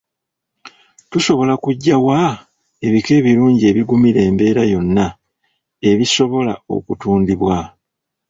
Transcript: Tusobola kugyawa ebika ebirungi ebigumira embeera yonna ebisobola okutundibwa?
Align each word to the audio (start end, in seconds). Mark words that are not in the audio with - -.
Tusobola 1.11 1.53
kugyawa 1.63 2.17
ebika 2.87 3.11
ebirungi 3.19 3.63
ebigumira 3.71 4.19
embeera 4.29 4.63
yonna 4.73 5.05
ebisobola 5.91 6.53
okutundibwa? 6.75 7.57